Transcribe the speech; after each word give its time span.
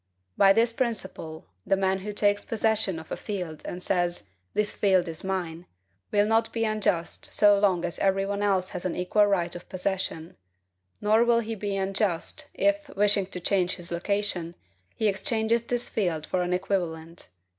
By 0.35 0.51
this 0.51 0.73
principle, 0.73 1.45
the 1.63 1.77
man 1.77 1.99
who 1.99 2.11
takes 2.11 2.43
possession 2.43 2.97
of 2.97 3.11
a 3.11 3.15
field, 3.15 3.61
and 3.65 3.83
says, 3.83 4.29
"This 4.55 4.75
field 4.75 5.07
is 5.07 5.23
mine," 5.23 5.67
will 6.11 6.25
not 6.25 6.51
be 6.51 6.65
unjust 6.65 7.31
so 7.31 7.59
long 7.59 7.85
as 7.85 7.99
every 7.99 8.25
one 8.25 8.41
else 8.41 8.69
has 8.69 8.83
an 8.83 8.95
equal 8.95 9.27
right 9.27 9.55
of 9.55 9.69
possession; 9.69 10.37
nor 11.01 11.23
will 11.23 11.41
he 11.41 11.53
be 11.53 11.77
unjust, 11.77 12.49
if, 12.55 12.89
wishing 12.95 13.27
to 13.27 13.39
change 13.39 13.75
his 13.75 13.91
location, 13.91 14.55
he 14.95 15.07
exchanges 15.07 15.65
this 15.65 15.87
field 15.89 16.25
for 16.25 16.41
an 16.41 16.51
equivalent. 16.51 17.27